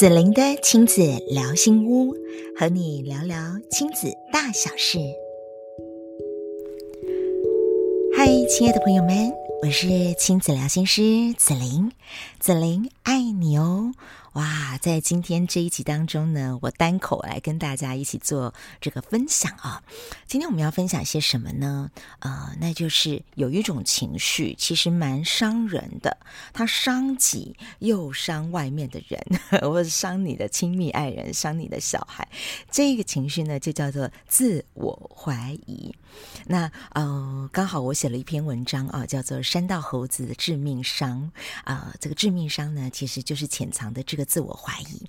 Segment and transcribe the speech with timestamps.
[0.00, 2.14] 紫琳的亲子聊心屋，
[2.56, 3.36] 和你聊聊
[3.70, 4.98] 亲子大小事。
[8.16, 11.92] 嗨，亲爱的朋友们，我是亲子聊心师紫琳，
[12.38, 13.92] 紫琳爱你哦。
[14.34, 19.82] 哇，在今天这一集当中呢，我单口来跟大家一起做这个分享啊。
[20.28, 21.90] 今天我们要分享些什么呢？
[22.20, 26.16] 呃，那就是有一种情绪，其实蛮伤人的，
[26.52, 29.20] 它伤己又伤外面的人，
[29.62, 32.28] 或者伤你的亲密爱人，伤你的小孩。
[32.70, 35.92] 这个情绪呢，就叫做自我怀疑。
[36.46, 41.32] 那呃，刚好我写了一篇文章啊，叫做《山道猴子的致命伤》
[41.64, 45.08] 啊，这个致命伤呢，其实就是潜藏的这个自我怀疑。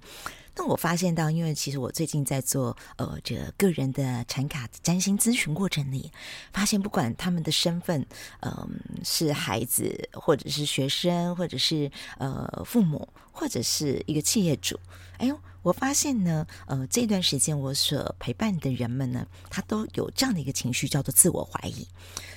[0.53, 6.11] 那我发现到，因为其实我最近在做呃这个个人的产卡占星咨询过程里，
[6.51, 8.05] 发现不管他们的身份，
[8.41, 8.69] 嗯、
[9.01, 14.77] 是孩子，或者是学生，或者是呃父母，或者是一个企业主，
[15.21, 15.39] 哎呦。
[15.63, 21.87] 我发现呢，呃，这段时间我所陪伴的人们呢，他都有这样的一个情绪，叫做自我怀疑。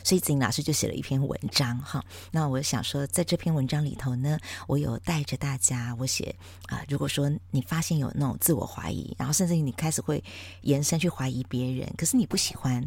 [0.02, 2.04] 所以子玲老师就写了一篇文章哈。
[2.30, 10.22] 那我想说，在这篇文章里头呢，我有带着大家，我写啊、如果说你发现有那种自我怀疑，然后甚至于你开始会
[10.60, 12.86] 延伸去怀疑别人，可是你不喜欢。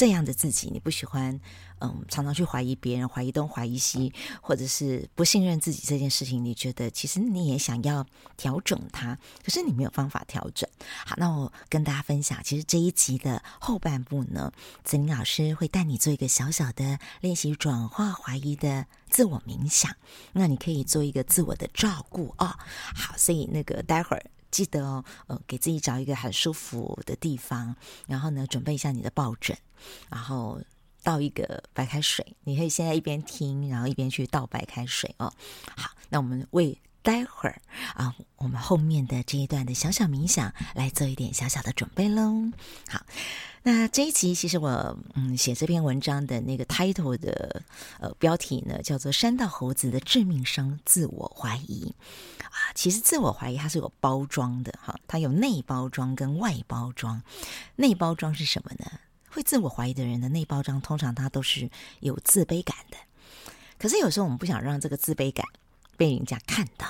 [0.00, 1.38] 这样的自己，你不喜欢，
[1.80, 10.66] 嗯，常常去怀疑别人，怀疑东，怀疑西，或者是不信任自己这件事情，你觉得其实你也想要调整它，可是你没有方法调整。
[11.04, 14.50] 好，那我跟大家分享，其实这一集的后半部呢，
[14.84, 19.94] 子玲老师会带你做一个小小的练习，转化怀疑的自我冥想。
[20.32, 22.46] 那你可以做一个自我的照顾哦。
[22.94, 24.24] 好，所以那个待会儿。
[24.50, 27.74] 记得哦，呃，给自己找一个很舒服的地方，
[28.06, 29.56] 然后呢，准备一下你的抱枕，
[30.08, 30.60] 然后
[31.02, 32.36] 倒一个白开水。
[32.44, 35.32] 你可以现在一边听，然后一边去倒白开水哦。
[35.76, 37.60] 好，那我们为待会儿
[37.94, 42.50] 啊，我们后面的这一段的小小冥想来做一点小小的准备喽。
[42.88, 43.04] 好。
[43.62, 47.62] 那这一集其实我嗯写这篇文章的那个 title 的
[47.98, 51.94] 呃标题呢，叫做《山道猴子的致命伤：自我怀疑》
[52.42, 52.72] 啊。
[52.74, 57.22] 其实自我怀疑它是有包装的哈，它有内包装跟外包装。
[57.76, 58.90] 内包装是什么呢？
[59.28, 61.68] 会自我怀疑的人的内包装，通常他都是
[62.00, 62.96] 有自卑感的。
[63.78, 65.44] 可是有时候我们不想让这个自卑感
[66.00, 66.86] 被人家看到，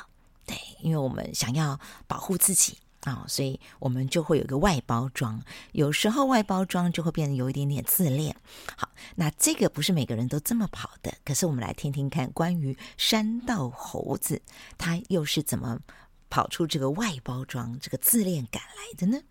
[0.46, 2.78] 对，因为我们想要保护自己。
[3.04, 8.36] 啊、所以我们就会有一个外包装，有时候外包装就会变得有一点点自恋。
[8.76, 14.42] 好，那这个不是每个人都这么跑的，可是我们来听听看，关于山道猴子，
[14.76, 15.80] 他又是怎么
[16.28, 19.22] 跑出这个外包装、这个自恋感来的呢？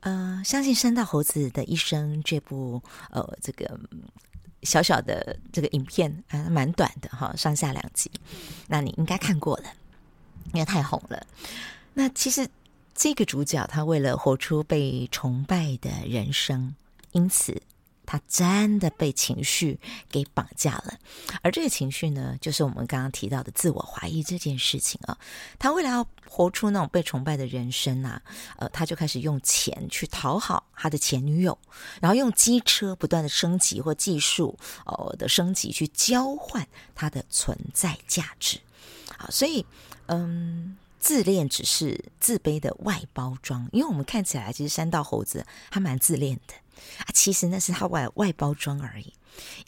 [0.00, 3.78] 呃，相信《山道猴子的一生》这部呃这个
[4.62, 8.10] 小小的这个影片啊、蛮短的哈，上下两集，
[8.66, 9.64] 那你应该看过了，
[10.52, 11.26] 因为太红了。
[11.94, 12.48] 那其实。
[13.00, 16.74] 这个主角他为了活出被崇拜的人生，
[17.12, 17.62] 因此
[18.10, 20.94] 他真的被情绪给绑架了。
[21.42, 25.18] 而这个情绪呢，就是我们刚刚提到的自我怀疑这件事情啊。
[25.58, 28.22] 他为了要活出那种被崇拜的人生啊，
[28.56, 31.58] 呃，他就开始用钱去讨好他的前女友，
[32.00, 38.58] 然后用机车不断的升级或技术哦的升级去交换他的存在价值。
[39.18, 39.66] 好，所以
[40.06, 40.78] 嗯。
[41.00, 46.54] 自恋只是自卑的外包装，因为我们看起来其实山道猴子还蛮自恋的
[46.98, 49.12] 啊，其实那是他外外包装而已。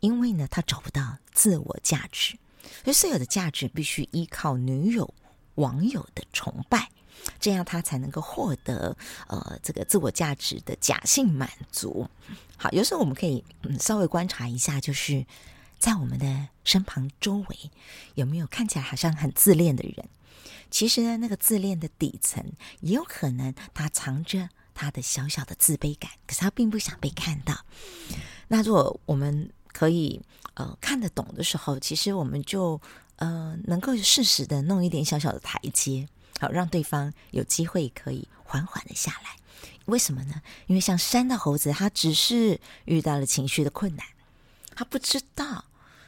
[0.00, 2.36] 因为呢，他找不到自我价值，
[2.82, 5.14] 所以所有的价值必须依靠女友、
[5.54, 6.88] 网友的崇拜，
[7.38, 8.96] 这样他才能够获得
[9.28, 12.08] 呃这个自我价值的假性满足。
[12.56, 15.24] 好，有时候我们可以嗯稍微观察一下，就是
[15.78, 17.70] 在我们的身旁周围
[18.14, 20.08] 有没有看起来好像很自恋的人。
[20.68, 22.44] 其实呢，那个自恋的底层
[22.80, 24.48] 也有可能，他藏着
[24.80, 27.54] 他的小小的自卑感，可是他并不想被看到。
[28.48, 30.18] 那如果我们可以
[30.54, 32.80] 呃看得懂的时候，其实我们就
[33.16, 36.08] 呃能够适时的弄一点小小的台阶，
[36.40, 39.36] 好让对方有机会可以缓缓的下来。
[39.84, 40.40] 为什么呢？
[40.66, 44.06] 因为像山的猴子，他只是遇到了情绪的困难，
[44.74, 45.66] 他不知道。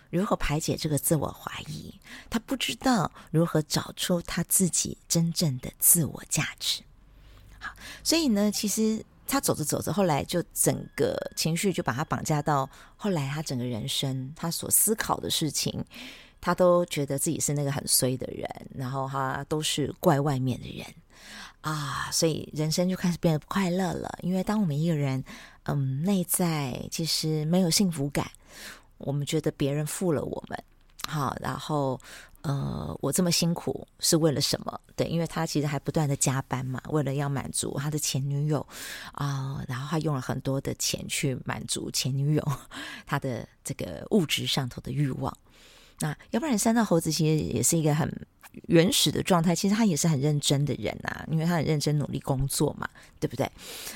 [0.08, 1.98] 如何排解这个自我怀疑？
[2.28, 6.82] 他不知道如何找出他自己真正的自我价值。
[8.02, 15.84] 所以呢，其实他走着走着，后来就整个情绪就把他绑架到后来，他整个人生，他所思考的事情，
[16.40, 20.86] 他都觉得自己是那个很衰的人，然后他都是怪外面的人
[21.60, 24.18] 啊，所以人生就开始变得不快乐了。
[24.22, 25.24] 因为当我们一个人，
[25.64, 28.30] 嗯，内在其实没有幸福感。
[28.98, 30.64] 我们觉得别人负了我们，
[31.06, 31.98] 好，然后。
[32.42, 34.80] 呃，我这么辛苦是为了什么？
[34.96, 38.66] 对，因为他其实还不断的加班嘛，为了要满足他的前女友
[39.12, 42.52] 啊、然后他用了很多的钱去满足前女友
[43.06, 45.32] 他的这个物质上头的欲望。
[46.00, 48.12] 那要不然，三道猴子其实也是一个很
[48.66, 52.88] 原始的状态，其实他也是很认真的人啊，因为他很认真努力工作嘛，
[53.20, 53.48] 对不对？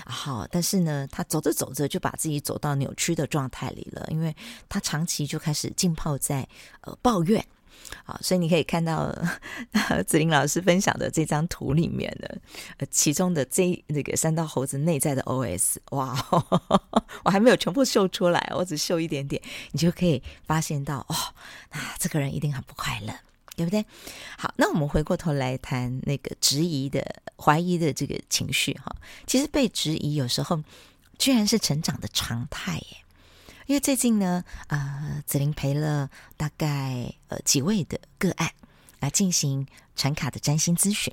[0.05, 4.33] 好，但是呢，他走着走着就把自己走到扭曲的状态里了，因为
[4.69, 6.49] 他长期就开始浸泡在
[6.83, 7.45] 呃抱怨。
[8.05, 9.15] 好，所以你可以看到
[10.07, 12.39] 子玲老师分享的这张图里面的，
[12.79, 16.39] 呃，其中的这那个三道猴子内在的 OS，哇，呵
[16.69, 19.41] 呵我还没有全部秀出来，我只秀一点点，
[19.73, 21.17] 你就可以发现到，哦，
[21.73, 23.13] 那这个人一定很不快乐，
[23.57, 23.85] 对不对？
[24.39, 28.95] 好，那我们回过头来谈那个质疑的、怀疑的这个情绪，哈，
[29.27, 30.63] 其实被质疑有时候
[31.19, 33.06] 居然是成长的常态，耶。
[33.67, 38.49] 因为最近呢，呃，子玲陪了大概呃几位的个案
[39.01, 39.67] 来进行
[39.97, 41.13] 传卡的占星咨询。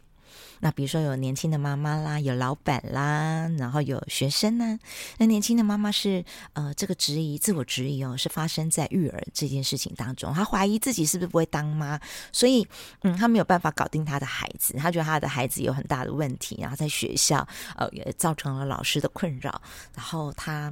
[0.59, 4.79] 那比如说有年轻的妈妈啦，有老板啦，然后有学生呢。
[5.17, 6.23] 那年轻的妈妈是
[6.53, 10.33] 呃这个质疑，自我质疑哦，是发生在育儿这件事情当中。
[10.33, 11.99] 她怀疑自己是不是不会当妈，
[12.31, 12.65] 所以
[13.01, 14.75] 嗯，她没有办法搞定她的孩子。
[14.77, 17.45] 她觉得她的孩子有很大的问题，然后在学校
[17.75, 19.61] 呃也造成了老师的困扰，
[19.95, 20.71] 然后她。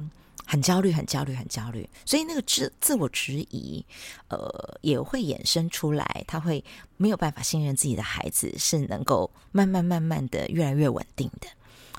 [0.52, 3.82] 很焦虑，很焦虑，很焦虑，所以那个自自我质疑，
[4.28, 6.62] 呃，也会衍生出来，他会
[6.98, 11.48] 没有办法信任自己的孩子是能够慢慢慢慢的越来越稳定的，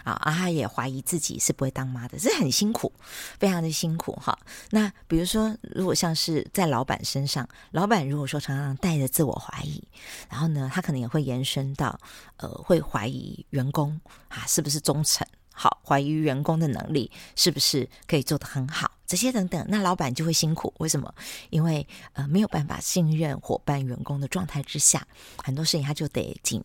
[0.04, 2.94] 啊，啊，他也怀疑自己是不会当妈的，这很辛苦，
[3.40, 4.38] 非常的辛苦哈。
[4.70, 9.84] 那比如说，如果像是在老板身上，老板如果说常常带着自我怀疑，
[10.30, 12.00] 然后呢，他可能也会延伸到，
[12.38, 15.26] 呃，会怀疑员工啊是不是忠诚。
[15.54, 20.74] 好，怀疑员工的能力是不是可以做得很好，这些等等，那老板就会辛苦。
[20.80, 21.14] 为什么？
[21.52, 25.08] 因为呃没有办法信任伙伴员工的状态之下，
[25.38, 26.62] 很多事情他就得紧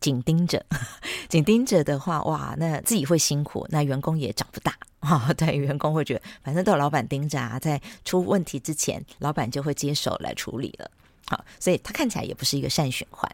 [0.00, 0.64] 紧盯着，
[1.28, 10.90] 紧盯着的话，哇，那自己会辛苦，那员工也长不大啊、 对，员工会觉得反正都有老板盯着啊，在出问题之前，老板就会接手来处理了。
[11.26, 13.30] 好，所以他看起来也不是一个善循环。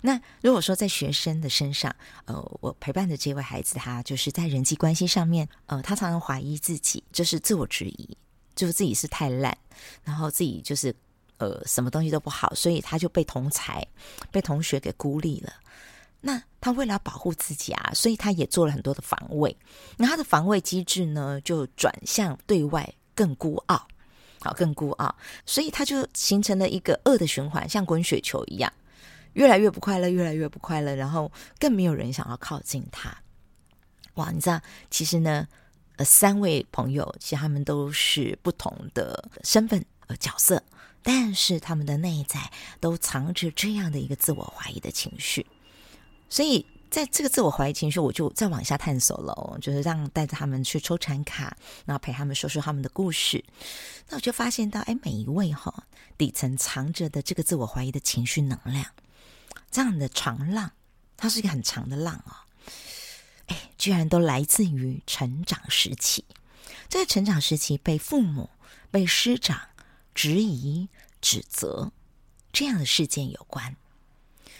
[0.00, 1.94] 那如果说在学生的身上，
[2.24, 8.16] 呃，我陪伴的这位孩子，他就是在人际关系上面，呃，他常常怀疑自己，就是自我质疑，
[8.54, 9.56] 就是自己是太烂，
[10.04, 10.94] 然后自己就是
[11.38, 13.86] 呃什么东西都不好，所以他就被同才、
[14.30, 15.52] 被同学给孤立了。
[16.20, 19.56] 那他为了保护自己啊，所以他也做了很多的防卫。
[19.96, 23.88] 那他的防卫机制呢，就转向对外更孤傲。
[24.42, 25.14] 好，更孤傲，
[25.46, 28.72] 所以他就形成了一个恶的循环，像滚雪球一样，
[29.34, 31.30] 越来越不快乐，越来越不快乐，然后
[31.60, 33.16] 更没有人想要靠近他。
[34.14, 34.60] 哇，你知道，
[34.90, 35.46] 其实呢，
[35.96, 40.60] 呃，三位朋友其实他们都是不同的身份和角色，
[41.02, 42.50] 但是他们的内在
[42.80, 45.46] 都藏着这样的一个自我怀疑的情绪，
[46.28, 46.66] 所以。
[46.92, 51.56] 在这个自我怀疑情绪，我就再往下探索了哦，就是让带着他们去抽产卡，
[51.86, 53.42] 然后陪他们说说他们的故事。
[54.10, 55.82] 那我就发现到，哎，每一位哈、哦、
[56.18, 58.84] 底层藏着的这个自我怀疑的情绪能量，
[59.70, 60.70] 这样的长浪，
[61.16, 62.36] 它是一个很长的浪、哦，
[63.46, 66.22] 哎，居然都来自于成长时期。
[66.90, 68.50] 这成长时期被父母、
[68.90, 69.58] 被师长
[70.14, 70.90] 质疑、
[71.22, 71.90] 指责
[72.52, 73.74] 这样的事件有关，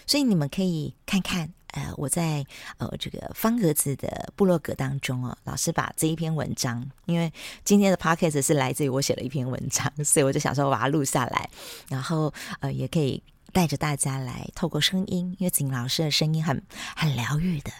[0.07, 1.53] 所以你们可以看看。
[1.73, 2.45] 呃，我在
[2.77, 7.31] 呃这个方格子的部落格当中哦，老师把这一篇文章，因为
[7.65, 11.49] 今天的 podcast 是来自于我写了一篇文章， 所以我就想说我把它录下来，
[11.89, 16.61] 然后呃也可以带着大家来透过声音，因为景老师的声音很
[16.95, 17.71] 很疗愈的，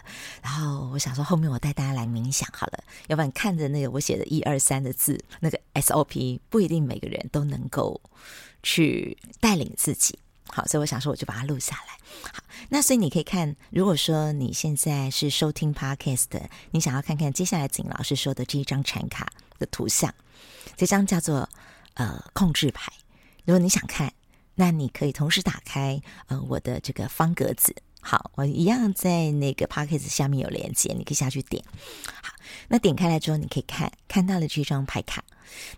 [0.42, 8.00] 然后我想说后面我带大家来冥想好了，要不然看着那个我写的一二三的字，那个 SOP 不一定每个人都能够
[8.62, 10.18] 去带领自己。
[10.48, 12.30] 好，所以我想说，我就把它录下来。
[12.32, 16.28] 好，那所以你可以看，如果说你现在是收听 Podcast，
[16.70, 20.14] 你想要看看接下来景老师说的这一张产卡的图像，
[20.76, 21.48] 这张叫做
[21.94, 22.92] 呃控制牌。
[23.44, 24.12] 如果你想看，
[24.54, 27.74] 那你可以同时打开呃我的这个方格子。
[28.06, 31.64] 好，我一样在那个 Podcast 下面有连接，你可以下去点。
[32.22, 32.34] 好，
[32.68, 35.24] 那点开来之后，你可以看看到了这张牌卡。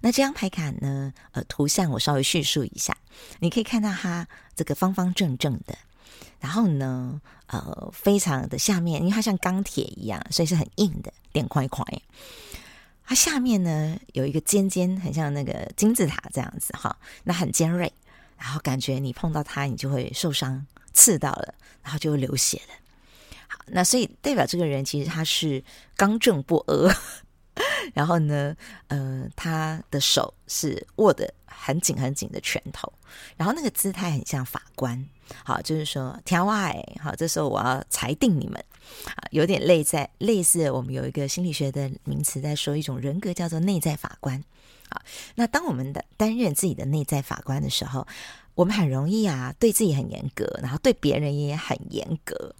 [0.01, 2.97] 那这张牌卡呢，呃，图像我稍微叙述一下，
[3.39, 5.79] 你可以看到它这个方方正正的，
[6.41, 11.85] 然后呢，呃，非常的下面，因为它像钢铁一样，所以是很硬的，点块块。
[13.05, 17.93] 它下面呢有一个尖尖，很像那个金字塔这样子哈，那很尖锐，
[18.37, 20.67] 然后感觉你碰到它，你就会受伤。
[20.97, 22.75] 刺到了，然后就流血了。
[23.47, 25.63] 好，那所以代表这个人其实他是
[25.95, 26.91] 刚正不阿，
[27.95, 28.57] 然后呢，
[28.89, 32.91] 呃，他的手是握得很紧很紧的拳头，
[33.37, 35.07] 然后那个姿态很像法官，
[35.45, 38.63] 好，就是说，天外，好，这时候我要裁定你们，
[39.05, 44.43] 啊，有点类在类似我们有一个心理学的名词在说一种人格叫做内在法官，
[44.89, 45.01] 啊，
[45.37, 48.07] 那当我们的担任自己的内在法官的时候，
[48.57, 52.53] 我们很容易啊，对自己很严格，然后对别人也很严格，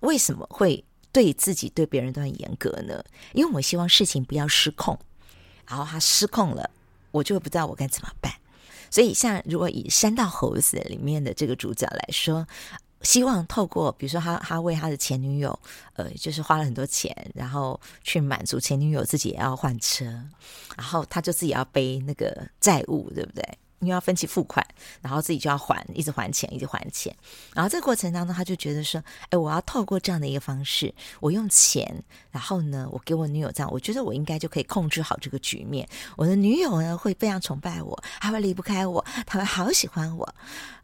[0.00, 0.84] 为什么会？
[1.12, 3.00] 对自己、对别人都很严格呢，
[3.34, 4.98] 因为我希望事情不要失控，
[5.64, 6.68] 然后他失控了，
[7.12, 8.32] 我就不知道我该怎么办。
[8.90, 12.44] 所以，像如果以《山道猴子》里面的这个主角来说，
[13.02, 15.56] 希望透过比如说他他为他的前女友，
[15.92, 20.04] 呃，就是花了很多钱，然后去满足前女友自己也要换车，
[20.76, 23.58] 然后他就自己要背那个债务，对不对？
[23.84, 24.66] 因为要分期付款，
[25.00, 27.14] 然后自己就要还，一直还钱，一直还钱。
[27.54, 35.88] 然后这个过程当中，他就觉得说：“哎，我要透过这样的一个方式，我用钱，然后呢，我给我女友这样，我觉得我应该就可以控制好这个局面。
[36.16, 40.34] 我的女友呢，会非常崇拜我，她会离不开我，她会好喜欢我。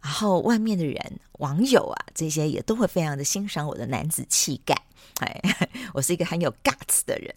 [0.02, 4.74] 然后外面的人、网友啊，这些也都会非常的欣赏我的男子气概。
[5.20, 5.40] 哎，
[5.92, 7.34] 我是一个很有 guts 的人。”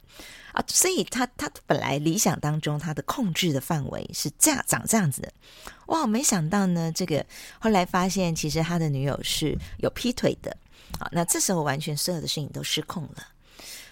[0.54, 5.20] 啊，所以他他本来理想当中他的控制的范围是这样长这样子。
[5.24, 5.34] 的，
[5.88, 7.26] 哇，没想到呢，这个
[7.58, 10.56] 后来发现其实他的女友是有劈腿的，
[11.00, 13.28] 好，那这时候完全所有的事情都失控了，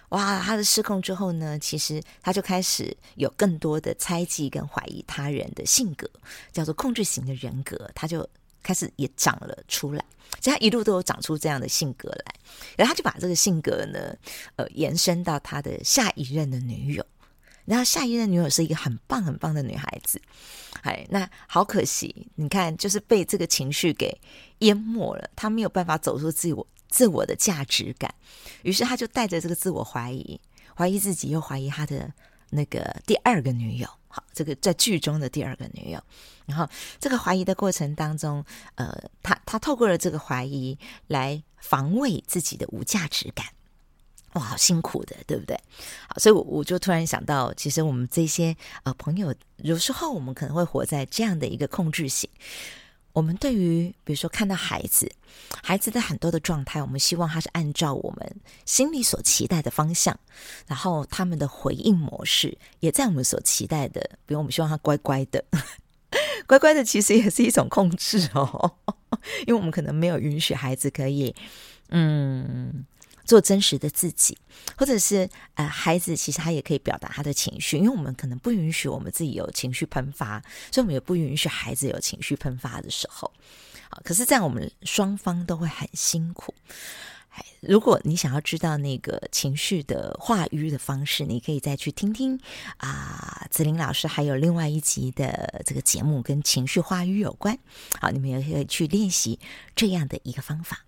[0.09, 6.07] 哇，他的失控之后呢，其实他就开始有更多的猜忌跟怀疑他人的性格，
[6.51, 8.29] 叫做控制型的人格，他就
[8.61, 10.03] 开始也长了出来。
[10.39, 12.35] 所以他一路都有长出这样的性格来，
[12.77, 14.15] 然后他就把这个性格呢，
[14.55, 17.05] 呃，延伸到他的下一任的女友。
[17.65, 20.19] 然后下一任女友是一个很棒很棒的女孩子，
[20.81, 24.19] 哎，那好可惜，你看，就是被这个情绪给
[24.59, 28.13] 淹没了，他没有办法走出自我自我的价值感，
[28.63, 30.41] 于是他就带着这个自我怀疑，
[30.75, 32.11] 怀疑自己，又怀疑他的
[32.49, 33.87] 那个第二个女友。
[34.11, 35.99] 好，这个在剧中的第二个女友，
[36.45, 36.67] 然后
[36.99, 38.43] 这个怀疑的过程当中，
[38.75, 40.77] 呃，他他透过了这个怀疑
[41.07, 43.45] 来防卫自己的无价值感，
[44.33, 45.57] 哇，好辛苦的，对不对？
[46.07, 52.29] 好，所以我我就突然想到，其实我们这些呃朋友，有时候我们可能会活在这样的一个控制性。
[53.13, 55.11] 我们对于比如说看到孩子，
[55.63, 60.17] 孩子的很多的状态，我们希望他是按照我们心里所期待的方向，
[60.67, 65.43] 然后他们的回应模式也在我们所期待的，比如我们希望他乖乖的，
[66.47, 68.75] 乖乖的其实也是一种控制哦，
[69.45, 71.35] 因为我们可能没有允许孩子可以，
[71.89, 72.85] 嗯。
[73.25, 74.37] 做真实的自己，
[74.77, 80.39] 或者是呃，孩子其实他也可以表达他的情绪，因为我们可能不允许我们自己有情绪喷发，
[80.71, 83.31] 所以我们也不允许孩子有情绪喷发的时候。
[83.89, 86.53] 啊，可是这样我们双方都会很辛苦。
[87.61, 92.37] 如果你想要知道那个情绪的化瘀的方式，你可以再去听听
[92.77, 97.57] 啊，子玲老师还有另外一集的这个节目跟情绪化瘀有关。
[98.01, 99.39] 好，你们也可以去练习
[99.75, 100.83] 这样的一个方法。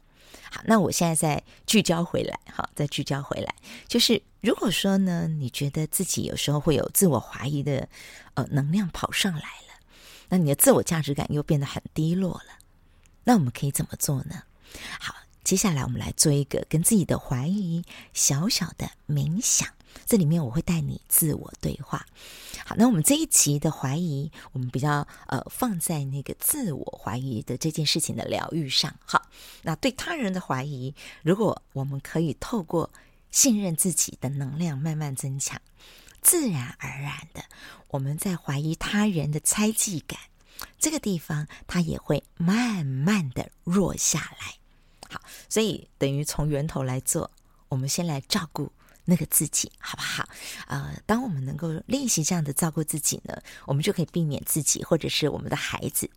[0.53, 3.55] 好，那我现在再聚焦回来，好，再聚焦回来，
[3.87, 7.89] 就是如果说呢，你觉得自己有时候会有自我怀疑的
[8.35, 9.79] 呃能量跑上来了，
[10.29, 12.59] 那你的自我价值感又变得很低落了，
[13.23, 14.43] 那我们可以怎么做呢？
[14.99, 17.83] 好，接下来我们来做一个跟自己的怀疑
[18.13, 19.67] 小小的冥想。
[20.05, 22.05] 这里面我会带你自我对话。
[22.65, 28.93] 好，那我们这一集的怀疑，我们比较呃放在那个自我怀疑的这件事情的疗愈上。
[29.05, 29.27] 好，
[29.63, 32.89] 那对他人的怀疑，如果我们可以透过
[33.31, 35.59] 信任自己的能量慢慢增强，
[36.21, 37.43] 自然而然的，
[37.89, 40.19] 我们在怀疑他人的猜忌感
[40.79, 44.55] 这个地方，它也会慢慢的弱下来。
[45.09, 47.29] 好，所以等于从源头来做，
[47.67, 48.71] 我们先来照顾。
[49.05, 50.27] 那个自己好不好？
[50.67, 56.09] 呃，当我们能够练习这样的照顾自己呢，我们就可以避免自己或者是我们的孩子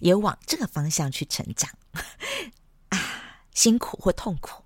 [0.00, 1.70] 也往这个方向去成长。
[2.90, 2.98] 啊，
[3.54, 4.64] 辛苦或痛苦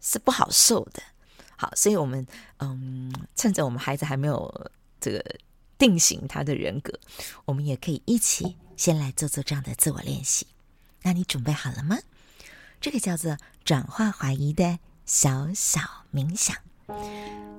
[0.00, 1.02] 是不好受的。
[1.56, 2.26] 好，所以我们
[2.58, 4.70] 嗯，趁着我们孩子还没有
[5.00, 5.24] 这个
[5.78, 6.98] 定型他的人格，
[7.44, 10.46] 我们也可以一起先来做做这样的自我练习。
[11.02, 11.98] 那你准备好了吗？
[12.80, 15.80] 这个叫做转化怀疑的小小
[16.12, 16.56] 冥想。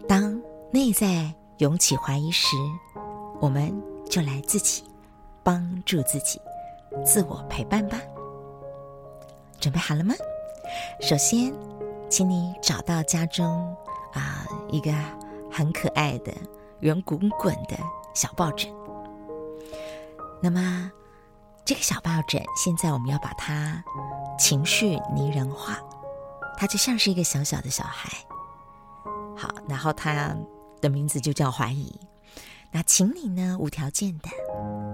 [0.08, 0.42] 当
[0.72, 2.56] 内在涌起怀疑时，
[3.40, 3.74] 我们
[4.10, 4.84] 就来自己
[5.44, 6.40] 帮助自己，
[7.06, 8.00] 自我陪伴吧。
[9.60, 10.14] 准备好了吗？
[11.02, 11.54] 首先，
[12.10, 13.76] 请你找到家中
[14.14, 14.94] 啊一个
[15.52, 16.32] 很可爱的
[16.82, 17.76] 圆滚滚的
[18.14, 18.72] 小抱枕。
[20.42, 20.92] 那么，
[21.64, 23.84] 这个小抱枕现在我们要把它
[24.38, 25.80] 情绪拟人化，
[26.58, 28.10] 它就像是一个小小的小孩。
[29.36, 30.36] 好，然后他
[30.82, 31.94] 的名字就叫怀疑。
[32.72, 34.30] 那请你呢，无条件的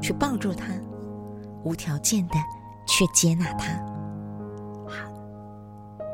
[0.02, 0.68] 去抱住他，
[1.64, 2.36] 无条件的
[2.88, 3.74] 去接纳他。
[4.88, 5.10] 好，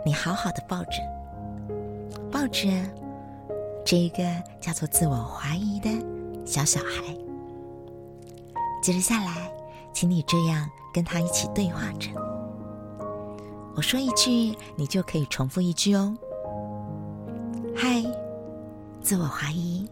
[0.05, 0.91] 你好好的抱着，
[2.31, 2.69] 抱着
[3.85, 4.23] 这一个
[4.61, 5.89] 叫做自我怀疑的
[6.45, 7.15] 小小孩。
[8.81, 9.51] 接着下来，
[9.91, 12.09] 请你这样跟他一起对话着。
[13.75, 16.15] 我说一句，你就可以重复一句哦。
[17.79, 18.03] 嗨，
[19.03, 19.87] 自我怀疑。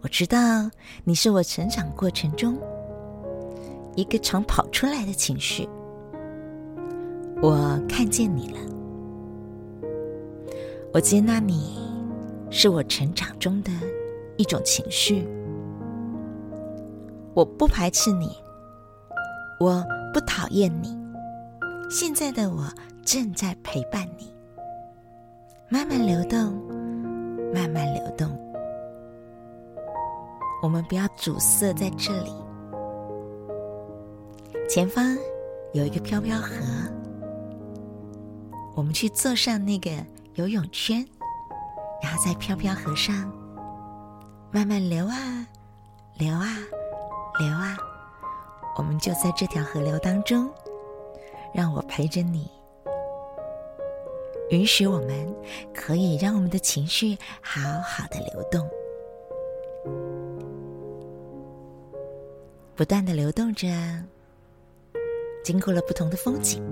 [0.00, 0.70] 我知道
[1.02, 2.56] 你是我成长过程中
[3.96, 5.68] 一个常跑出来的情绪。
[7.42, 8.60] 我看见你了，
[10.92, 11.90] 我接纳你
[12.48, 13.72] 是我成长中的
[14.36, 15.26] 一种情绪。
[17.34, 18.28] 我不排斥你，
[19.58, 20.96] 我不讨厌你。
[21.90, 22.72] 现在的我
[23.04, 24.32] 正在陪伴你，
[25.74, 26.52] 慢慢流动，
[27.52, 28.30] 慢慢流动。
[30.62, 32.32] 我们不要阻塞在这里。
[34.70, 35.04] 前方
[35.72, 36.54] 有一个飘飘河，
[38.76, 39.90] 我们去坐上那个
[40.34, 41.04] 游泳圈，
[42.00, 43.28] 然后在飘飘河上
[44.52, 45.44] 慢慢流啊，
[46.18, 46.54] 流啊，
[47.40, 47.76] 流啊。
[48.78, 50.48] 我们就在这条河流当中。
[51.52, 52.48] 让我陪着你，
[54.54, 55.34] 允许我们
[55.74, 58.64] 可以让我们的情绪好好的流动，
[62.76, 63.66] 不断的流动着，
[65.42, 66.62] 经过了不同的风景，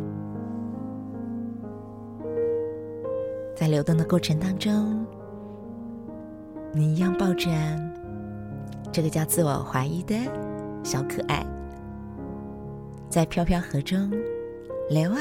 [3.57, 5.05] 在流动的过程当中，
[6.73, 7.51] 你一样抱着
[8.93, 10.15] 这个叫自我怀疑的
[10.85, 11.45] 小可爱，
[13.11, 14.09] 在飘飘河中。
[14.89, 15.19] 流啊，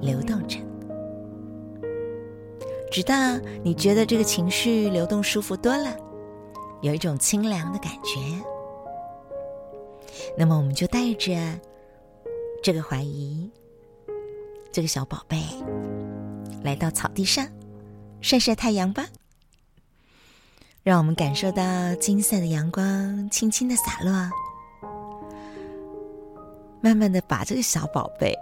[0.00, 0.58] 流动着，
[2.94, 5.96] 直到你觉得这个情绪流动舒服多了，
[6.80, 8.20] 有一种清凉的感觉，
[10.38, 11.32] 那么我们就带着
[12.62, 13.50] 这个怀疑，
[14.70, 15.42] 这个小宝贝，
[16.62, 17.44] 来到草地上
[18.20, 19.06] 晒晒太阳吧。
[20.84, 24.30] 让我们感受到金色的阳光轻轻的洒落，
[26.80, 28.32] 慢慢的把这个小宝贝。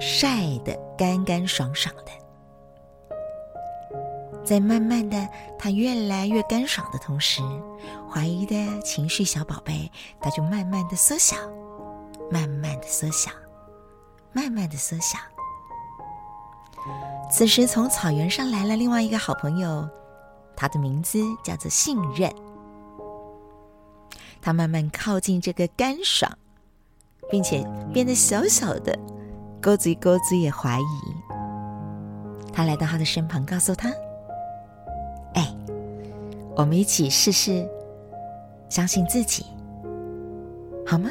[0.00, 2.12] 晒得干干爽爽的，
[4.48, 7.42] 在慢慢的，它越来越干爽的同时，
[8.10, 9.90] 怀疑的情绪小宝贝，
[10.22, 11.36] 它就慢慢的缩小，
[12.30, 13.30] 慢慢的缩小，
[14.32, 15.18] 慢慢的缩小。
[17.30, 19.86] 此时，从草原上来了另外一个好朋友，
[20.56, 22.32] 他的名字叫做信任。
[24.40, 26.32] 他慢慢靠近这个干爽，
[27.30, 28.98] 并且变得小小的。
[29.60, 31.14] 钩子钩子也怀疑，
[32.50, 33.90] 他来到他的身旁，告诉他
[35.34, 35.54] ：“哎，
[36.56, 37.68] 我们一起试试，
[38.68, 39.44] 相信自己，
[40.86, 41.10] 好吗？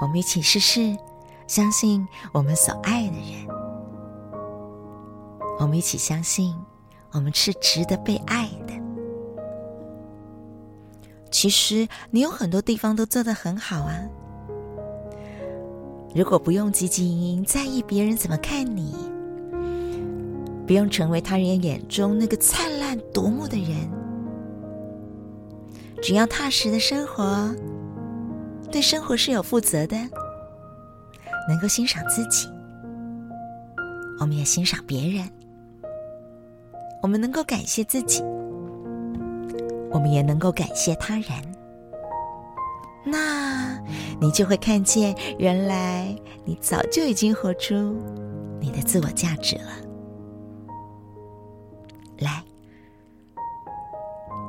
[0.00, 0.96] 我们一起试试，
[1.46, 3.46] 相信我们所爱的人。
[5.60, 6.54] 我们一起相信，
[7.12, 8.72] 我们是值得被爱的。
[11.30, 13.94] 其实你有很多地方都做得很好啊。”
[16.14, 18.94] 如果不用汲汲营营在意别人怎么看你，
[20.66, 23.90] 不用成为他人眼中那个灿烂夺目的人，
[26.02, 27.54] 只要踏实的生活，
[28.70, 29.96] 对生活是有负责的，
[31.48, 32.48] 能够欣赏自己，
[34.20, 35.28] 我们也欣赏别人，
[37.02, 38.22] 我们能够感谢自己，
[39.90, 41.26] 我们也能够感谢他人，
[43.04, 43.52] 那。
[44.20, 47.74] 你就会看见，原来你早就已经活出
[48.60, 49.72] 你的自我价值了。
[52.22, 52.42] 来，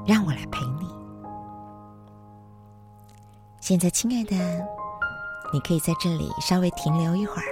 [0.06, 0.88] 让我来陪你。
[3.60, 4.36] 现在，亲爱的，
[5.52, 7.48] 你可以在这里稍微停留一会儿，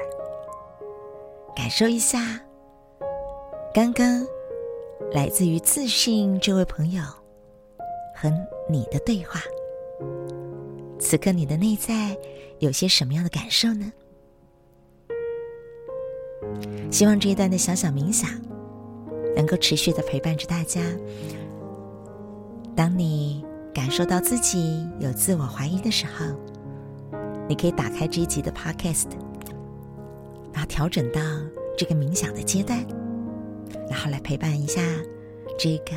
[1.55, 2.39] 感受一下
[3.73, 4.25] 刚刚
[5.13, 7.01] 来自于自信这位朋友
[8.15, 8.29] 和
[8.69, 9.39] 你的对话。
[10.99, 12.15] 此刻你的内在
[12.59, 13.91] 有些什么样的感受呢？
[16.91, 18.29] 希望这一段的小小冥想
[19.35, 20.81] 能够持续的陪伴着大家。
[22.75, 26.25] 当你感受到自己有自我怀疑的时候，
[27.47, 29.07] 你可以打开这一集的 Podcast，
[30.53, 31.21] 然后调整到
[31.77, 32.85] 这个冥想的阶段，
[33.89, 34.81] 然后来陪伴一下
[35.59, 35.91] 这个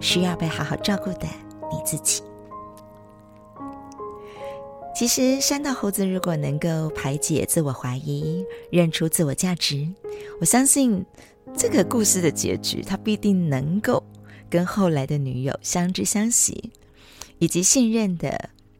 [0.00, 1.26] 需要被好好照顾的
[1.70, 2.22] 你自己。
[4.94, 9.88] 其实，山道猴子如果能够排解自我怀疑，认出自我价值，
[10.38, 11.04] 我相信
[11.54, 14.02] 这个故事的结局，他必定能够
[14.50, 16.72] 跟后来的女友相知相惜，
[17.38, 18.30] 以及信任的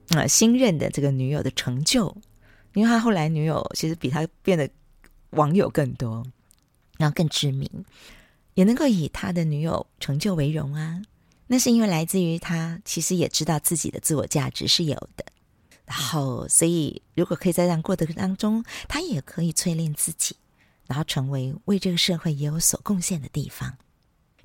[0.08, 2.14] 啊、呃、新任的这个女友的成就，
[2.74, 4.68] 因为他后来女友其实比他变得
[5.30, 6.24] 网友更多，
[6.98, 7.68] 然后更知名，
[8.54, 11.02] 也能够以他的女友成就为荣啊。
[11.46, 15.24] 那是因为来自于他其实也知道自己的自我价值是有的，
[15.84, 20.34] 然后所以如果可以在这样过程当中，他也可以淬炼自己，
[20.92, 23.78] 然后成为为这个社会也有所贡献的地方。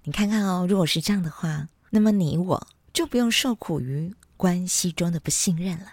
[0.03, 5.87] 你看看哦，如果是这样的话，那么你我就不用受苦于关系中的不信任了。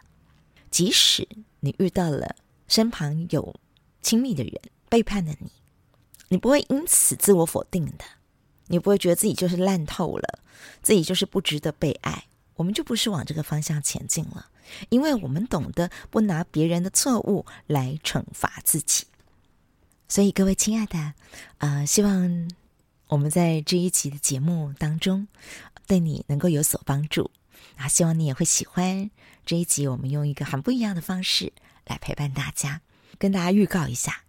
[0.70, 1.26] 即使
[1.58, 2.36] 你遇到了
[2.68, 3.52] 身旁有
[4.00, 4.52] 亲密的人
[4.88, 5.50] 背叛了你，
[6.28, 8.04] 你不会因此自我否定的，
[8.68, 10.38] 你不会觉得自己就是烂透了，
[10.82, 12.26] 自己就是不值得被爱。
[12.54, 14.46] 我们就不是往这个方向前进了，
[14.88, 19.04] 因为我们懂得不拿别人的错误来惩罚自己。
[20.14, 21.14] 所以，各位亲爱的，啊、
[21.58, 22.48] 呃，希望。
[23.08, 25.26] 我们在这一集的节目当中，
[25.88, 27.32] 对你能够有所帮助
[27.76, 27.88] 啊！
[27.88, 29.10] 希望你也会喜欢
[29.44, 29.88] 这一集。
[29.88, 31.52] 我们用一个很不一样的方式
[31.84, 32.80] 来陪伴大家，
[33.18, 34.22] 跟大家预告一下。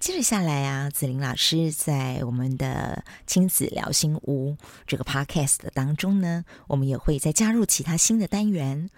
[0.00, 8.90] 接着下来啊，子琳老师在我们的亲子聊心屋这个 podcast 当中呢，我们也会再加入其他新的单元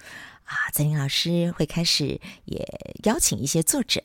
[0.44, 0.70] 啊。
[0.72, 2.66] 子玲老师会开始也
[3.02, 4.02] 邀请一些作者。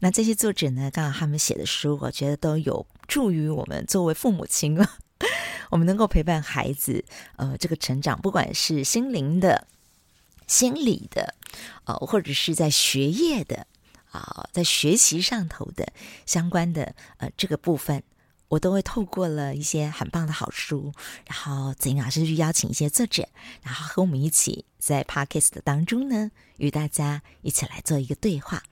[0.00, 4.98] 那这些作者呢，刚好他们写的书，我觉得都有助于我们作为父母亲啊，
[5.70, 7.04] 我们能够陪伴孩子，
[7.36, 9.66] 呃，这个成长，不管是心灵的、
[10.46, 11.34] 心理的，
[11.84, 13.66] 呃，或者是在学业的，
[14.10, 15.92] 啊、在学习上头的
[16.26, 18.02] 相关的，呃，这个部分。
[18.48, 20.92] 我都会透过了一些很棒的好书，
[21.26, 23.28] 然后子玲老师去邀请一些作者，
[23.62, 28.62] 然后和我们一起在 Podcast 的当中呢，与大家一起来做一个对话。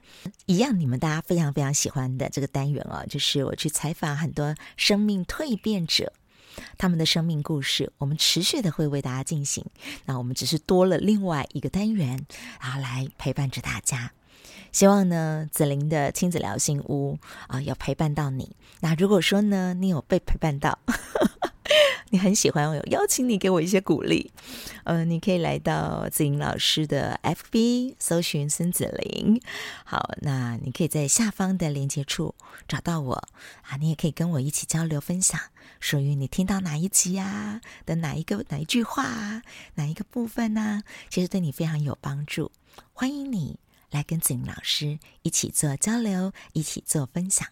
[0.45, 6.13] 一样，你们大家非常非常喜欢的这个单元哦，就是我去采访很多生命蜕变者，
[6.77, 9.65] 他们的生命故事，我们持续的会为大家进行。
[10.05, 12.25] 那我们只是多了另外一个单元，
[12.61, 14.13] 然后来陪伴着大家。
[14.73, 18.55] 希望呢，子琳的亲子聊心屋啊，要陪伴到你。
[18.81, 20.93] 那如果说呢，你有被陪伴到，呵
[21.39, 21.51] 呵
[22.09, 24.31] 你很喜欢，我有邀请你给我一些鼓励。
[24.83, 29.39] 呃，你可以来到子玲老师的 FB 搜寻孙子玲。
[29.85, 32.35] 好，那你可以在下方的连接处
[32.67, 33.13] 找到我
[33.61, 35.39] 啊，你也可以跟我一起交流分享，
[35.79, 39.41] 属于你听到哪一集啊的哪一个哪一句话啊，
[39.75, 40.83] 哪一个部分呢、啊？
[41.09, 42.51] 其实对你非常有帮助，
[42.91, 43.59] 欢迎你。
[43.93, 47.47] 来跟子玲老师一起做交流，一起做分享，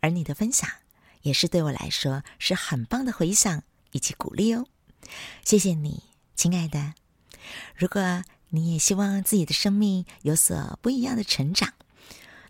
[0.00, 0.68] 而你的分享
[1.22, 4.66] 也是对我来说是很棒的回响以及鼓励哦。
[5.44, 6.02] 谢谢你，
[6.34, 6.94] 亲爱的。
[7.74, 11.72] 如果你也希望自己的生命有所不一样的成长，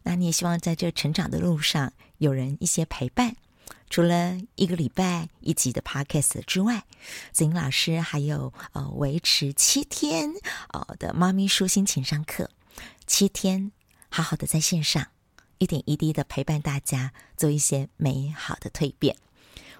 [0.02, 3.36] 那你也希望在这成长的路上有人一些陪伴。
[3.88, 6.84] 除了一个礼拜一集的 podcast 之外，
[7.32, 10.30] 子英老师还有呃维持七天
[10.72, 12.50] 呃的妈咪舒心情商课。
[13.10, 13.72] 七天，
[14.08, 15.08] 好好的在线上，
[15.58, 19.16] 一点一滴的陪伴大家，做一些美好的蜕变。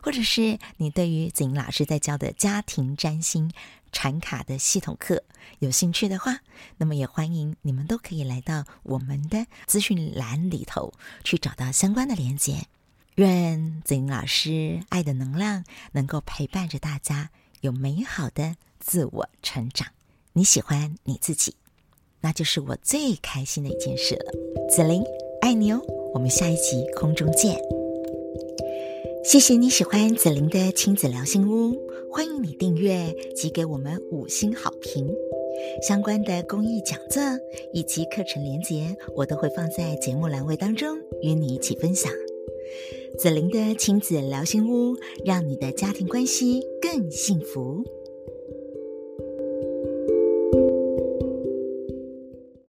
[0.03, 3.53] 或者是你对于子玲老师在教的家庭占星
[3.93, 5.23] 禅卡的系统课
[5.61, 6.41] 有兴趣的话，
[6.77, 12.67] 那么也欢迎你们都可以来到我们的资讯栏里头去找到相关的连接。
[13.15, 19.87] 愿子玲老师爱的能量能够陪伴着大家，有美好的自我成长。
[20.33, 21.55] 你喜欢你自己。
[22.23, 24.33] 那就是我最开心的一件事了，
[24.69, 25.03] 子玲
[25.41, 25.81] 爱你哦，
[26.13, 27.59] 我们下一集空中见。
[29.25, 31.77] 谢谢你喜欢子玲的亲子聊心屋，
[32.11, 35.09] 欢迎你订阅及给我们五星好评。
[35.83, 37.23] 相关的公益讲座
[37.73, 42.11] 以及课程连结，我都会放在节目栏位当中与你一起分享。
[43.19, 47.85] 子玲的亲子聊心屋，让你的家庭关系更幸福。